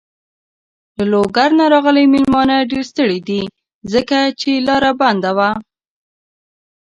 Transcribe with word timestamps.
له 0.97 1.03
لوګر 1.11 1.49
نه 1.59 1.65
راغلی 1.73 2.05
مېلمانه 2.13 2.57
ډېر 2.71 2.83
ستړی 2.91 3.19
دی. 3.27 3.41
ځکه 3.93 4.17
چې 4.39 4.51
لاره 4.67 4.91
بنده 5.01 5.31
وه. 5.37 5.49